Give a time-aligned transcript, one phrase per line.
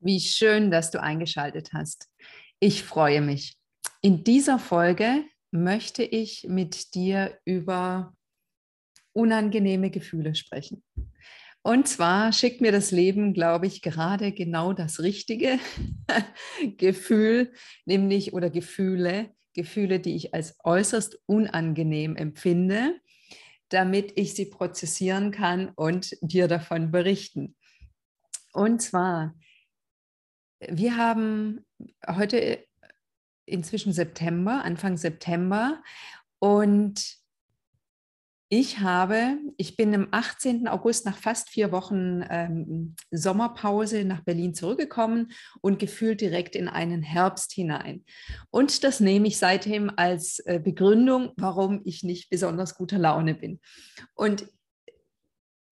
[0.00, 2.08] Wie schön, dass du eingeschaltet hast.
[2.60, 3.56] Ich freue mich.
[4.00, 8.14] In dieser Folge möchte ich mit dir über
[9.12, 10.84] unangenehme Gefühle sprechen.
[11.62, 15.58] Und zwar schickt mir das Leben, glaube ich, gerade genau das richtige
[16.76, 17.52] Gefühl,
[17.84, 22.94] nämlich oder Gefühle, Gefühle, die ich als äußerst unangenehm empfinde,
[23.68, 27.56] damit ich sie prozessieren kann und dir davon berichten.
[28.52, 29.34] Und zwar
[30.66, 31.64] wir haben
[32.06, 32.64] heute
[33.46, 35.82] inzwischen September, Anfang September
[36.38, 37.18] und
[38.50, 40.68] ich habe, ich bin am 18.
[40.68, 47.02] August nach fast vier Wochen ähm, Sommerpause nach Berlin zurückgekommen und gefühlt direkt in einen
[47.02, 48.06] Herbst hinein.
[48.50, 53.60] Und das nehme ich seitdem als äh, Begründung, warum ich nicht besonders guter Laune bin.
[54.14, 54.46] Und äh,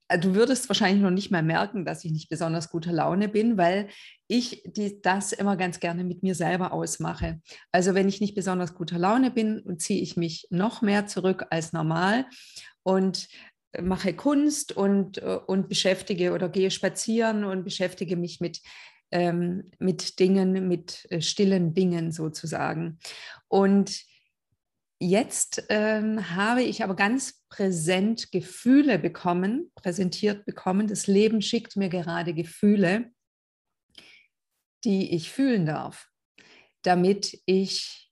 [0.08, 3.88] du würdest wahrscheinlich noch nicht mal merken, dass ich nicht besonders guter Laune bin, weil
[4.28, 7.40] ich die, das immer ganz gerne mit mir selber ausmache.
[7.72, 11.72] Also wenn ich nicht besonders guter Laune bin, ziehe ich mich noch mehr zurück als
[11.72, 12.26] normal
[12.82, 13.28] und
[13.80, 18.60] mache Kunst und, äh, und beschäftige oder gehe spazieren und beschäftige mich mit,
[19.10, 22.98] ähm, mit Dingen, mit äh, stillen Dingen sozusagen.
[23.48, 24.04] Und
[24.98, 30.86] Jetzt ähm, habe ich aber ganz präsent Gefühle bekommen, präsentiert bekommen.
[30.88, 33.10] Das Leben schickt mir gerade Gefühle,
[34.84, 36.08] die ich fühlen darf,
[36.82, 38.10] damit ich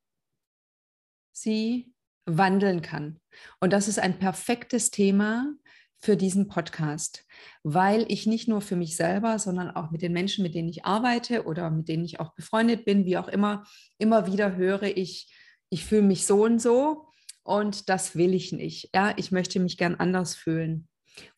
[1.33, 1.95] sie
[2.27, 3.19] wandeln kann.
[3.61, 5.55] Und das ist ein perfektes Thema
[6.01, 7.25] für diesen Podcast,
[7.63, 10.85] weil ich nicht nur für mich selber, sondern auch mit den Menschen, mit denen ich
[10.85, 13.65] arbeite oder mit denen ich auch befreundet bin, wie auch immer,
[13.97, 15.33] immer wieder höre ich,
[15.75, 17.09] ich fühle mich so und so
[17.43, 18.91] und das will ich nicht.
[18.95, 20.89] Ja, ich möchte mich gern anders fühlen.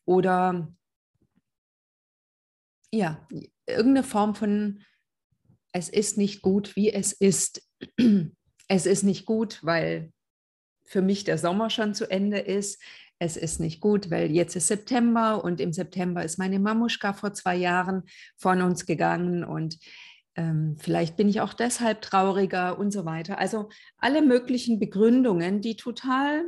[0.05, 0.71] Oder
[2.91, 3.27] ja,
[3.65, 4.83] irgendeine Form von,
[5.71, 7.67] es ist nicht gut, wie es ist.
[8.69, 10.11] Es ist nicht gut, weil
[10.83, 12.83] für mich der Sommer schon zu Ende ist.
[13.17, 17.31] Es ist nicht gut, weil jetzt ist September und im September ist meine Mamuschka vor
[17.31, 18.03] zwei Jahren
[18.35, 19.77] von uns gegangen und
[20.37, 23.39] ähm, vielleicht bin ich auch deshalb trauriger und so weiter.
[23.39, 26.45] Also alle möglichen Begründungen, die total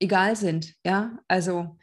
[0.00, 0.74] egal sind.
[0.84, 1.78] Ja, also,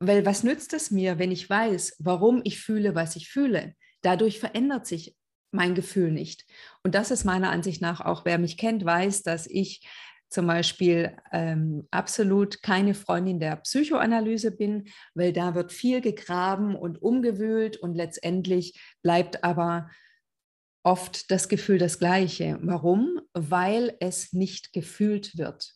[0.00, 3.74] weil was nützt es mir, wenn ich weiß, warum ich fühle, was ich fühle?
[4.02, 5.16] Dadurch verändert sich
[5.50, 6.44] mein Gefühl nicht.
[6.82, 9.86] Und das ist meiner Ansicht nach auch, wer mich kennt, weiß, dass ich
[10.28, 17.00] zum Beispiel ähm, absolut keine Freundin der Psychoanalyse bin, weil da wird viel gegraben und
[17.00, 19.90] umgewühlt und letztendlich bleibt aber
[20.82, 22.58] oft das Gefühl das gleiche.
[22.62, 23.20] Warum?
[23.32, 25.74] Weil es nicht gefühlt wird.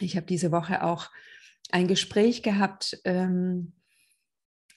[0.00, 1.10] Ich habe diese Woche auch
[1.70, 3.72] ein Gespräch gehabt ähm,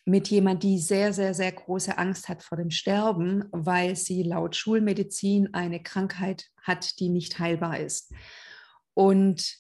[0.05, 4.55] mit jemand, die sehr, sehr, sehr große Angst hat vor dem Sterben, weil sie laut
[4.55, 8.13] Schulmedizin eine Krankheit hat, die nicht heilbar ist.
[8.97, 9.59] Und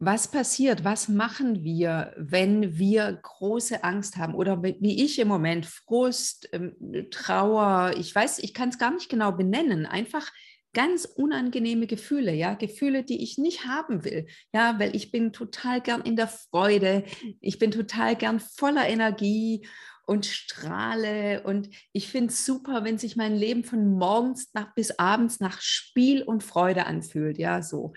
[0.00, 4.34] was passiert, was machen wir, wenn wir große Angst haben?
[4.34, 6.74] Oder wie ich im Moment, Frust, ähm,
[7.12, 10.32] Trauer, ich weiß, ich kann es gar nicht genau benennen, einfach
[10.74, 15.80] ganz unangenehme Gefühle, ja, Gefühle, die ich nicht haben will, ja, weil ich bin total
[15.80, 17.04] gern in der Freude,
[17.40, 19.64] ich bin total gern voller Energie
[20.06, 21.42] und strahle.
[21.42, 25.60] Und ich finde es super, wenn sich mein Leben von morgens nach, bis abends nach
[25.60, 27.38] Spiel und Freude anfühlt.
[27.38, 27.92] Ja, so.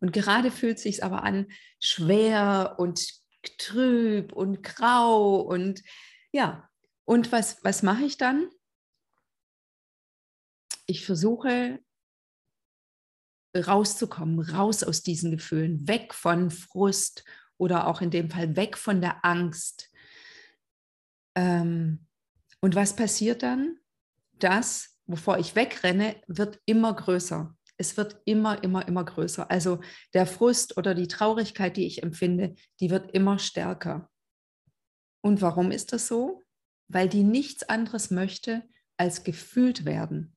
[0.00, 1.48] Und gerade fühlt sich aber an
[1.80, 3.12] schwer und
[3.58, 5.82] trüb und grau und
[6.32, 6.68] ja.
[7.04, 8.48] Und was, was mache ich dann?
[10.86, 11.80] Ich versuche
[13.56, 17.24] rauszukommen, raus aus diesen Gefühlen, weg von Frust
[17.56, 19.87] oder auch in dem Fall weg von der Angst,
[21.38, 22.04] ähm,
[22.60, 23.78] und was passiert dann?
[24.40, 27.56] Das, wovor ich wegrenne, wird immer größer.
[27.76, 29.48] Es wird immer, immer, immer größer.
[29.48, 29.80] Also
[30.14, 34.10] der Frust oder die Traurigkeit, die ich empfinde, die wird immer stärker.
[35.20, 36.42] Und warum ist das so?
[36.88, 38.64] Weil die nichts anderes möchte,
[38.96, 40.36] als gefühlt werden.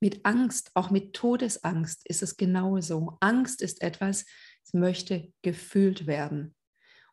[0.00, 3.16] Mit Angst, auch mit Todesangst ist es genauso.
[3.18, 4.26] Angst ist etwas,
[4.62, 6.54] es möchte gefühlt werden.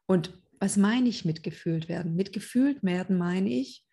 [0.05, 2.15] Und was meine ich mit gefühlt werden?
[2.15, 3.85] Mit gefühlt werden meine ich,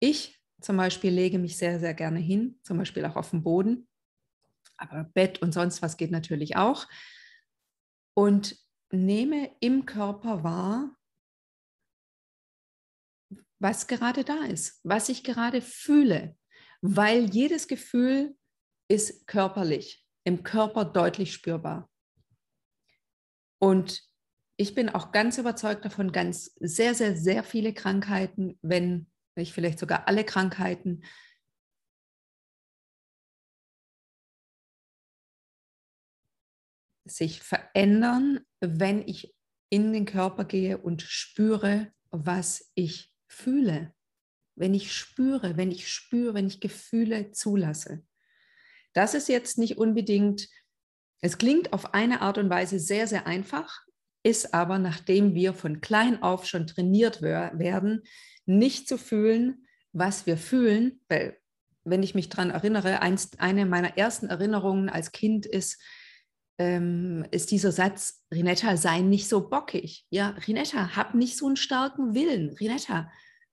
[0.00, 3.86] ich zum Beispiel lege mich sehr, sehr gerne hin, zum Beispiel auch auf dem Boden.
[4.78, 6.88] Aber Bett und sonst was geht natürlich auch.
[8.14, 8.56] Und
[8.90, 10.96] nehme im Körper wahr,
[13.58, 16.38] was gerade da ist, was ich gerade fühle,
[16.80, 18.34] weil jedes Gefühl
[18.88, 21.90] ist körperlich, im Körper deutlich spürbar.
[23.58, 24.08] Und
[24.56, 29.78] ich bin auch ganz überzeugt davon, ganz sehr, sehr, sehr viele Krankheiten, wenn nicht vielleicht
[29.78, 31.02] sogar alle Krankheiten,
[37.04, 39.34] sich verändern, wenn ich
[39.68, 43.94] in den Körper gehe und spüre, was ich fühle.
[44.54, 48.04] Wenn ich spüre, wenn ich spüre, wenn ich Gefühle zulasse.
[48.94, 50.48] Das ist jetzt nicht unbedingt,
[51.20, 53.85] es klingt auf eine Art und Weise sehr, sehr einfach,
[54.26, 58.02] ist aber, nachdem wir von klein auf schon trainiert werden,
[58.44, 61.38] nicht zu fühlen, was wir fühlen, weil
[61.84, 65.80] wenn ich mich daran erinnere, einst, eine meiner ersten Erinnerungen als Kind ist,
[66.58, 70.04] ähm, ist dieser Satz, Rinetta, sei nicht so bockig.
[70.10, 72.50] Ja, Rinetta, hab nicht so einen starken Willen.
[72.50, 73.08] Rinetta,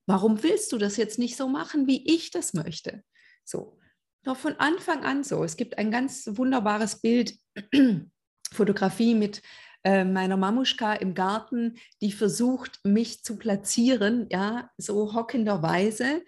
[0.06, 3.04] warum willst du das jetzt nicht so machen, wie ich das möchte?
[3.44, 3.78] So,
[4.24, 5.44] doch von Anfang an so.
[5.44, 7.38] Es gibt ein ganz wunderbares Bild,
[8.52, 9.40] Fotografie mit
[9.84, 16.22] äh, meiner Mamuschka im Garten, die versucht, mich zu platzieren, ja, so hockenderweise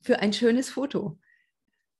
[0.00, 1.18] für ein schönes Foto.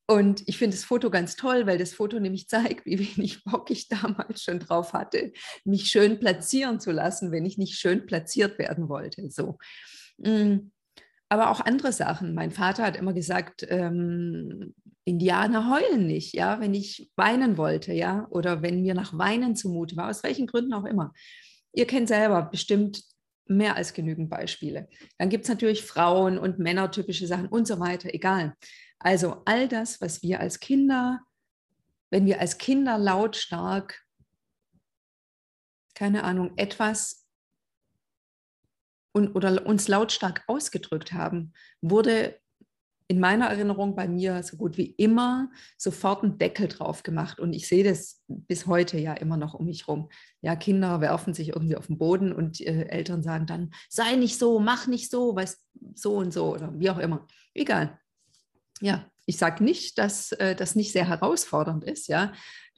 [0.07, 3.71] Und ich finde das Foto ganz toll, weil das Foto nämlich zeigt, wie wenig Bock
[3.71, 5.33] ich damals schon drauf hatte,
[5.65, 9.31] mich schön platzieren zu lassen, wenn ich nicht schön platziert werden wollte.
[9.31, 9.59] So.
[10.19, 10.71] Mm.
[11.29, 12.35] Aber auch andere Sachen.
[12.35, 18.27] Mein Vater hat immer gesagt, ähm, Indianer heulen nicht, ja, wenn ich weinen wollte, ja,
[18.31, 21.13] oder wenn mir nach Weinen zumute war, aus welchen Gründen auch immer.
[21.73, 23.03] Ihr kennt selber bestimmt
[23.47, 24.89] mehr als genügend Beispiele.
[25.19, 28.55] Dann gibt es natürlich Frauen- und Männertypische Sachen und so weiter, egal.
[28.99, 31.21] Also all das, was wir als Kinder,
[32.11, 34.01] wenn wir als Kinder lautstark,
[35.95, 37.27] keine Ahnung, etwas
[39.13, 42.41] und, oder uns lautstark ausgedrückt haben, wurde
[43.13, 47.39] in meiner Erinnerung bei mir so gut wie immer sofort ein Deckel drauf gemacht.
[47.39, 50.09] Und ich sehe das bis heute ja immer noch um mich rum.
[50.41, 54.39] Ja, Kinder werfen sich irgendwie auf den Boden und äh, Eltern sagen dann, sei nicht
[54.39, 55.63] so, mach nicht so, weißt
[55.95, 57.27] so und so oder wie auch immer.
[57.55, 57.99] Egal
[58.83, 62.33] ja, ich sage nicht, dass äh, das nicht sehr herausfordernd ist, ja.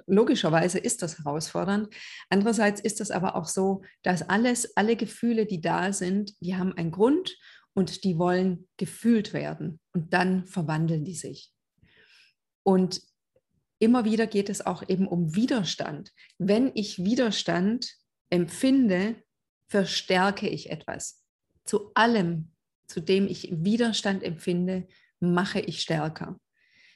[0.06, 1.88] Logischerweise ist das herausfordernd.
[2.28, 6.76] Andererseits ist es aber auch so, dass alles, alle Gefühle, die da sind, die haben
[6.76, 7.38] einen Grund
[7.74, 11.52] und die wollen gefühlt werden und dann verwandeln die sich.
[12.62, 13.02] Und
[13.78, 16.12] immer wieder geht es auch eben um Widerstand.
[16.38, 17.94] Wenn ich Widerstand
[18.30, 19.22] empfinde,
[19.68, 21.22] verstärke ich etwas.
[21.64, 22.52] Zu allem,
[22.86, 24.86] zu dem ich Widerstand empfinde,
[25.20, 26.38] mache ich stärker.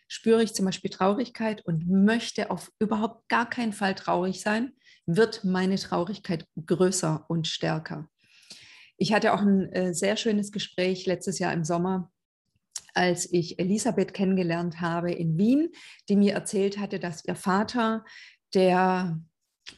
[0.06, 4.72] Spüre ich zum Beispiel Traurigkeit und möchte auf überhaupt gar keinen Fall traurig sein,
[5.06, 8.08] wird meine Traurigkeit größer und stärker.
[8.98, 12.12] Ich hatte auch ein äh, sehr schönes Gespräch letztes Jahr im Sommer,
[12.94, 15.70] als ich Elisabeth kennengelernt habe in Wien,
[16.08, 18.04] die mir erzählt hatte, dass ihr Vater,
[18.54, 19.20] der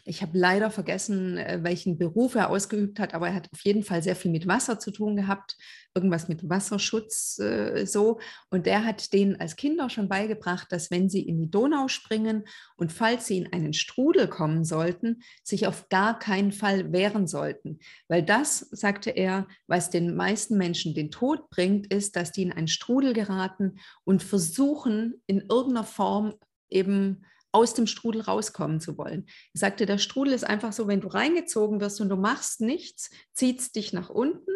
[0.04, 3.82] ich habe leider vergessen, äh, welchen Beruf er ausgeübt hat, aber er hat auf jeden
[3.82, 5.56] Fall sehr viel mit Wasser zu tun gehabt,
[5.94, 8.20] irgendwas mit Wasserschutz äh, so.
[8.50, 12.44] Und der hat denen als Kinder schon beigebracht, dass wenn sie in die Donau springen
[12.76, 17.80] und falls sie in einen Strudel kommen sollten, sich auf gar keinen Fall wehren sollten.
[18.08, 22.52] Weil das, sagte er, was den meisten Menschen den Tod bringt, ist, dass die in
[22.52, 26.34] einen Strudel geraten und versuchen, in irgendeiner Form
[26.68, 29.26] eben aus dem Strudel rauskommen zu wollen.
[29.52, 33.10] Ich sagte, der Strudel ist einfach so, wenn du reingezogen wirst und du machst nichts,
[33.32, 34.52] zieht es dich nach unten,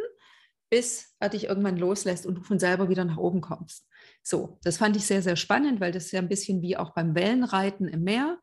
[0.70, 3.86] bis er dich irgendwann loslässt und du von selber wieder nach oben kommst.
[4.22, 6.94] So, das fand ich sehr, sehr spannend, weil das ist ja ein bisschen wie auch
[6.94, 8.38] beim Wellenreiten im Meer.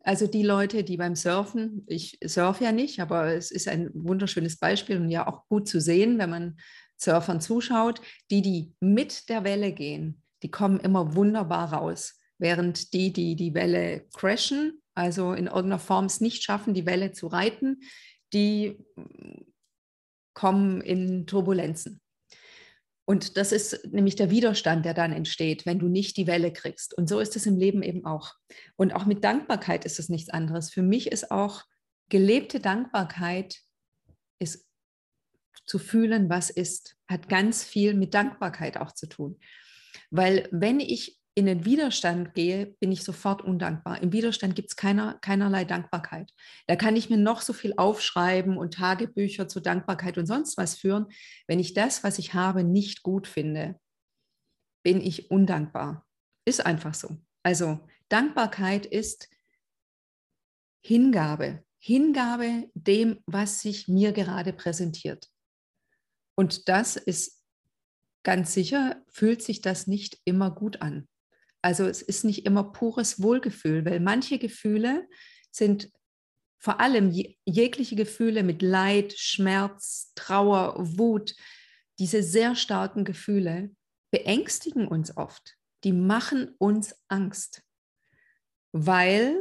[0.00, 4.58] Also die Leute, die beim Surfen, ich surfe ja nicht, aber es ist ein wunderschönes
[4.58, 6.58] Beispiel und ja auch gut zu sehen, wenn man
[6.96, 8.00] Surfern zuschaut,
[8.30, 13.54] die, die mit der Welle gehen, die kommen immer wunderbar raus während die, die die
[13.54, 17.80] Welle crashen, also in irgendeiner Form es nicht schaffen, die Welle zu reiten,
[18.32, 19.42] die mm,
[20.34, 22.00] kommen in Turbulenzen.
[23.04, 26.96] Und das ist nämlich der Widerstand, der dann entsteht, wenn du nicht die Welle kriegst.
[26.96, 28.34] Und so ist es im Leben eben auch.
[28.76, 30.70] Und auch mit Dankbarkeit ist es nichts anderes.
[30.70, 31.64] Für mich ist auch
[32.10, 33.60] gelebte Dankbarkeit
[34.38, 34.66] ist
[35.64, 39.38] zu fühlen, was ist, hat ganz viel mit Dankbarkeit auch zu tun.
[40.10, 44.02] Weil wenn ich in den Widerstand gehe, bin ich sofort undankbar.
[44.02, 46.34] Im Widerstand gibt es keiner, keinerlei Dankbarkeit.
[46.66, 50.74] Da kann ich mir noch so viel aufschreiben und Tagebücher zur Dankbarkeit und sonst was
[50.74, 51.06] führen.
[51.46, 53.78] Wenn ich das, was ich habe, nicht gut finde,
[54.82, 56.04] bin ich undankbar.
[56.44, 57.18] Ist einfach so.
[57.44, 59.28] Also Dankbarkeit ist
[60.80, 61.62] Hingabe.
[61.78, 65.28] Hingabe dem, was sich mir gerade präsentiert.
[66.34, 67.44] Und das ist
[68.24, 71.06] ganz sicher, fühlt sich das nicht immer gut an.
[71.62, 75.08] Also es ist nicht immer pures Wohlgefühl, weil manche Gefühle
[75.50, 75.90] sind
[76.60, 77.12] vor allem
[77.44, 81.34] jegliche Gefühle mit Leid, Schmerz, Trauer, Wut,
[81.98, 83.70] diese sehr starken Gefühle
[84.10, 85.56] beängstigen uns oft.
[85.84, 87.62] Die machen uns Angst,
[88.72, 89.38] weil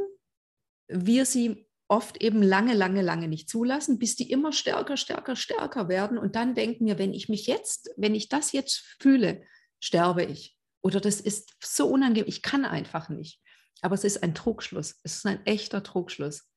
[0.88, 5.88] wir sie oft eben lange, lange, lange nicht zulassen, bis die immer stärker, stärker, stärker
[5.88, 6.18] werden.
[6.18, 9.44] Und dann denken wir, wenn ich mich jetzt, wenn ich das jetzt fühle,
[9.80, 10.57] sterbe ich.
[10.82, 13.42] Oder das ist so unangenehm, ich kann einfach nicht.
[13.82, 15.00] Aber es ist ein Trugschluss.
[15.04, 16.50] Es ist ein echter Trugschluss.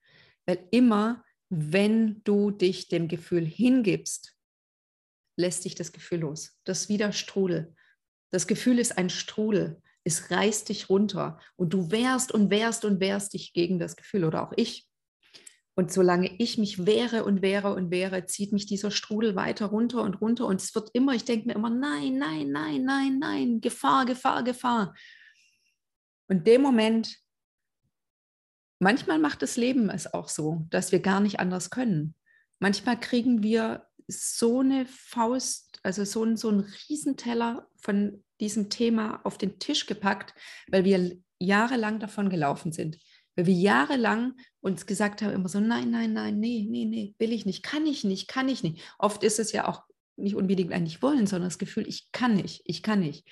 [0.47, 4.37] Weil immer, wenn du dich dem Gefühl hingibst,
[5.37, 6.59] lässt dich das Gefühl los.
[6.65, 7.75] Das ist wieder Strudel.
[8.31, 9.83] Das Gefühl ist ein Strudel.
[10.05, 14.25] Es reißt dich runter und du wehrst und wehrst und wehrst dich gegen das Gefühl
[14.25, 14.90] oder auch ich.
[15.81, 20.03] Und solange ich mich wehre und wehre und wehre, zieht mich dieser Strudel weiter runter
[20.03, 20.45] und runter.
[20.45, 24.45] Und es wird immer, ich denke mir immer, nein, nein, nein, nein, nein, Gefahr, Gefahr,
[24.45, 24.95] Gefahr.
[26.29, 27.17] Und dem Moment,
[28.79, 32.15] manchmal macht das Leben es auch so, dass wir gar nicht anders können.
[32.59, 39.23] Manchmal kriegen wir so eine Faust, also so, ein, so einen Riesenteller von diesem Thema
[39.25, 40.35] auf den Tisch gepackt,
[40.69, 42.99] weil wir jahrelang davon gelaufen sind.
[43.41, 47.33] Weil wir jahrelang uns gesagt haben, immer so, nein, nein, nein, nee, nee, nee, will
[47.33, 48.83] ich nicht, kann ich nicht, kann ich nicht.
[48.99, 49.85] Oft ist es ja auch
[50.17, 53.27] nicht unbedingt eigentlich wollen, sondern das Gefühl, ich kann nicht, ich kann nicht.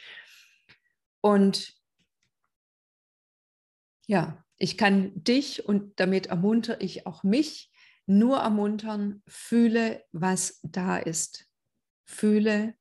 [1.21, 1.75] Und
[4.07, 7.71] ja, ich kann dich und damit ermuntere ich auch mich
[8.07, 11.51] nur ermuntern, fühle, was da ist.
[12.07, 12.77] Fühle,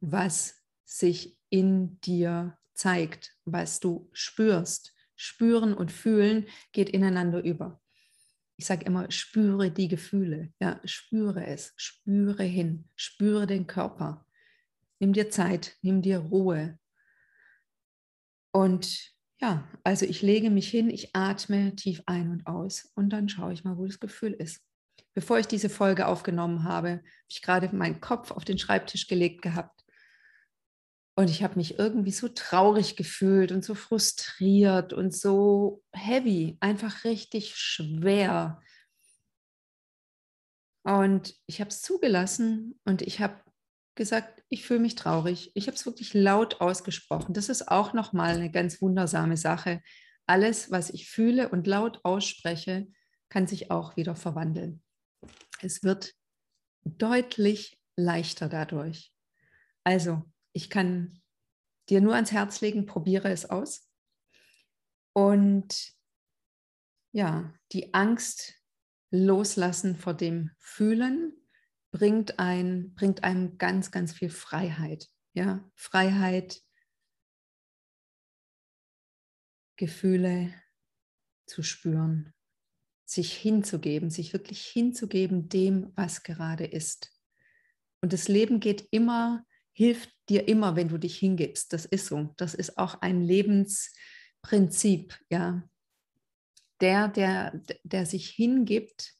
[0.00, 4.95] was sich in dir zeigt, was du spürst.
[5.16, 7.80] Spüren und fühlen geht ineinander über.
[8.56, 10.52] Ich sage immer, spüre die Gefühle.
[10.60, 14.26] Ja, spüre es, spüre hin, spüre den Körper.
[14.98, 16.78] Nimm dir Zeit, nimm dir Ruhe.
[18.52, 23.28] Und ja, also ich lege mich hin, ich atme tief ein und aus und dann
[23.28, 24.62] schaue ich mal, wo das Gefühl ist.
[25.12, 29.42] Bevor ich diese Folge aufgenommen habe, habe ich gerade meinen Kopf auf den Schreibtisch gelegt
[29.42, 29.85] gehabt
[31.18, 37.04] und ich habe mich irgendwie so traurig gefühlt und so frustriert und so heavy, einfach
[37.04, 38.60] richtig schwer.
[40.84, 43.40] Und ich habe es zugelassen und ich habe
[43.94, 45.52] gesagt, ich fühle mich traurig.
[45.54, 47.32] Ich habe es wirklich laut ausgesprochen.
[47.32, 49.80] Das ist auch nochmal eine ganz wundersame Sache.
[50.26, 52.88] Alles, was ich fühle und laut ausspreche,
[53.30, 54.82] kann sich auch wieder verwandeln.
[55.62, 56.12] Es wird
[56.84, 59.12] deutlich leichter dadurch.
[59.82, 60.22] Also
[60.56, 61.20] ich kann
[61.90, 63.90] dir nur ans Herz legen, probiere es aus.
[65.12, 65.94] Und
[67.12, 68.54] ja, die Angst
[69.10, 71.36] loslassen vor dem Fühlen
[71.90, 75.10] bringt, ein, bringt einem ganz, ganz viel Freiheit.
[75.34, 76.62] Ja, Freiheit,
[79.76, 80.54] Gefühle
[81.44, 82.32] zu spüren,
[83.04, 87.12] sich hinzugeben, sich wirklich hinzugeben dem, was gerade ist.
[88.00, 89.44] Und das Leben geht immer
[89.76, 91.72] hilft dir immer, wenn du dich hingibst.
[91.72, 92.34] Das ist so.
[92.38, 95.68] Das ist auch ein Lebensprinzip, ja.
[96.80, 99.14] Der, der, der sich hingibt,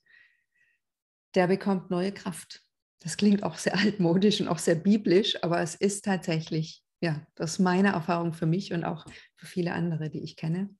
[1.34, 2.62] der bekommt neue Kraft.
[3.00, 7.52] Das klingt auch sehr altmodisch und auch sehr biblisch, aber es ist tatsächlich, ja, das
[7.52, 10.74] ist meine Erfahrung für mich und auch für viele andere, die ich kenne,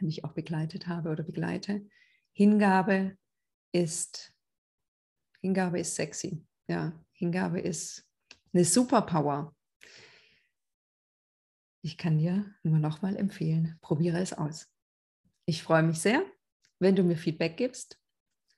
[0.00, 1.86] die ich auch begleitet habe oder begleite.
[2.32, 3.16] Hingabe
[3.72, 4.32] ist,
[5.40, 6.44] Hingabe ist sexy.
[6.68, 8.07] Ja, Hingabe ist
[8.58, 9.54] eine Superpower.
[11.80, 14.68] Ich kann dir nur noch mal empfehlen, probiere es aus.
[15.46, 16.24] Ich freue mich sehr,
[16.80, 18.00] wenn du mir Feedback gibst,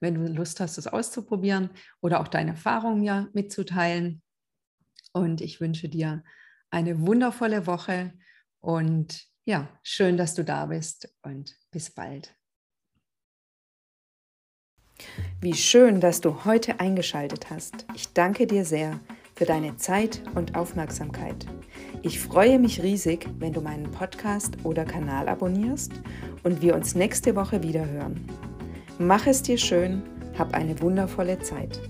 [0.00, 1.68] wenn du Lust hast, es auszuprobieren
[2.00, 4.22] oder auch deine Erfahrungen mir mitzuteilen.
[5.12, 6.24] Und ich wünsche dir
[6.70, 8.14] eine wundervolle Woche
[8.60, 12.34] und ja, schön, dass du da bist und bis bald.
[15.42, 17.84] Wie schön, dass du heute eingeschaltet hast.
[17.94, 18.98] Ich danke dir sehr
[19.40, 21.46] für deine Zeit und Aufmerksamkeit.
[22.02, 25.92] Ich freue mich riesig, wenn du meinen Podcast oder Kanal abonnierst
[26.42, 28.22] und wir uns nächste Woche wieder hören.
[28.98, 30.02] Mach es dir schön,
[30.38, 31.80] hab eine wundervolle Zeit.